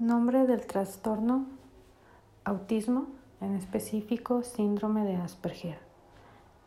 Nombre 0.00 0.46
del 0.46 0.66
trastorno 0.66 1.44
autismo, 2.44 3.08
en 3.42 3.54
específico 3.54 4.42
síndrome 4.42 5.04
de 5.04 5.16
Asperger. 5.16 5.76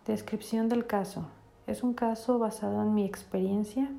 Descripción 0.06 0.70
del 0.70 0.86
caso. 0.86 1.26
Es 1.66 1.82
un 1.82 1.96
caso 1.96 2.38
basado 2.38 2.84
en 2.84 2.94
mi 2.94 3.06
experiencia. 3.06 3.90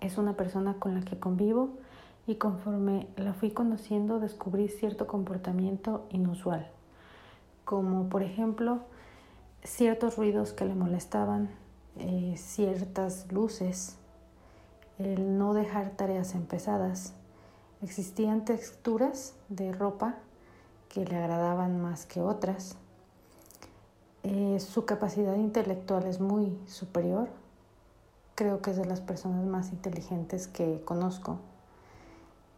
Es 0.00 0.16
una 0.16 0.34
persona 0.34 0.74
con 0.74 0.94
la 0.94 1.00
que 1.00 1.18
convivo 1.18 1.70
y 2.28 2.36
conforme 2.36 3.08
la 3.16 3.34
fui 3.34 3.50
conociendo 3.50 4.20
descubrí 4.20 4.68
cierto 4.68 5.08
comportamiento 5.08 6.06
inusual, 6.10 6.70
como 7.64 8.08
por 8.08 8.22
ejemplo 8.22 8.78
ciertos 9.64 10.16
ruidos 10.16 10.52
que 10.52 10.66
le 10.66 10.76
molestaban, 10.76 11.50
eh, 11.96 12.34
ciertas 12.36 13.32
luces, 13.32 13.96
el 15.00 15.36
no 15.36 15.52
dejar 15.52 15.90
tareas 15.96 16.36
empezadas 16.36 17.14
Existían 17.82 18.44
texturas 18.44 19.34
de 19.48 19.72
ropa 19.72 20.16
que 20.90 21.06
le 21.06 21.16
agradaban 21.16 21.80
más 21.80 22.04
que 22.04 22.20
otras. 22.20 22.76
Eh, 24.22 24.60
su 24.60 24.84
capacidad 24.84 25.34
intelectual 25.36 26.04
es 26.04 26.20
muy 26.20 26.58
superior. 26.66 27.28
Creo 28.34 28.60
que 28.60 28.72
es 28.72 28.76
de 28.76 28.84
las 28.84 29.00
personas 29.00 29.46
más 29.46 29.72
inteligentes 29.72 30.46
que 30.46 30.82
conozco. 30.84 31.38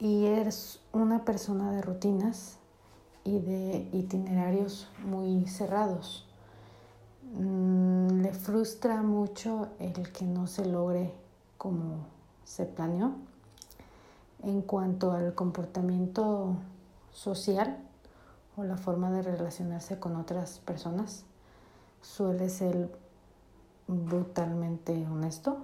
Y 0.00 0.27
es 0.27 0.80
una 0.92 1.25
persona 1.25 1.70
de 1.70 1.83
rutinas 1.83 2.59
y 3.23 3.39
de 3.39 3.89
itinerarios 3.92 4.89
muy 5.05 5.47
cerrados. 5.47 6.27
Mm, 7.34 8.23
le 8.23 8.33
frustra 8.33 9.02
mucho 9.02 9.69
el 9.78 10.11
que 10.11 10.25
no 10.25 10.48
se 10.48 10.64
logre 10.64 11.14
como 11.59 12.06
se 12.45 12.66
planeó 12.66 13.14
en 14.42 14.62
cuanto 14.62 15.12
al 15.12 15.34
comportamiento 15.34 16.56
social 17.12 17.78
o 18.56 18.64
la 18.64 18.77
forma 18.77 19.11
de 19.11 19.22
relacionarse 19.22 19.98
con 19.98 20.17
otras 20.17 20.58
personas, 20.61 21.25
suele 22.03 22.48
ser 22.48 22.91
brutalmente 23.86 25.06
honesto. 25.06 25.58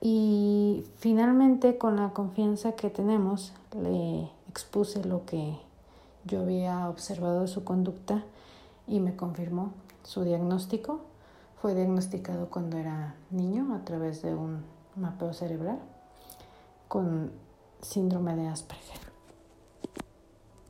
Y 0.00 0.84
finalmente, 0.96 1.78
con 1.78 1.96
la 1.96 2.10
confianza 2.10 2.72
que 2.72 2.90
tenemos, 2.90 3.54
le 3.72 4.30
expuse 4.50 5.02
lo 5.04 5.24
que 5.24 5.58
yo 6.24 6.40
había 6.40 6.88
observado 6.88 7.42
de 7.42 7.48
su 7.48 7.64
conducta 7.64 8.22
y 8.86 9.00
me 9.00 9.16
confirmó 9.16 9.72
su 10.02 10.24
diagnóstico. 10.24 11.00
Fue 11.60 11.74
diagnosticado 11.74 12.50
cuando 12.50 12.76
era 12.76 13.14
niño 13.30 13.74
a 13.74 13.84
través 13.84 14.20
de 14.20 14.34
un 14.34 14.62
mapeo 14.96 15.32
cerebral 15.32 15.78
con 16.88 17.32
síndrome 17.80 18.36
de 18.36 18.48
Asperger. 18.48 18.93